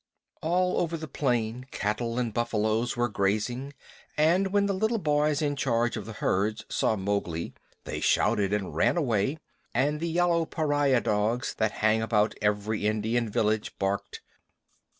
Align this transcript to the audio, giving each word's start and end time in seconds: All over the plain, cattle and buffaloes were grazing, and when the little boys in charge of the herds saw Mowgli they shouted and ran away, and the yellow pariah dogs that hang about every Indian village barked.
All 0.41 0.79
over 0.81 0.97
the 0.97 1.07
plain, 1.07 1.67
cattle 1.69 2.17
and 2.17 2.33
buffaloes 2.33 2.97
were 2.97 3.07
grazing, 3.07 3.73
and 4.17 4.47
when 4.51 4.65
the 4.65 4.73
little 4.73 4.97
boys 4.97 5.43
in 5.43 5.55
charge 5.55 5.95
of 5.95 6.07
the 6.07 6.13
herds 6.13 6.65
saw 6.69 6.95
Mowgli 6.95 7.53
they 7.83 7.99
shouted 7.99 8.51
and 8.51 8.73
ran 8.75 8.97
away, 8.97 9.37
and 9.75 9.99
the 9.99 10.09
yellow 10.09 10.47
pariah 10.47 11.01
dogs 11.01 11.53
that 11.59 11.73
hang 11.85 12.01
about 12.01 12.33
every 12.41 12.87
Indian 12.87 13.29
village 13.29 13.77
barked. 13.77 14.21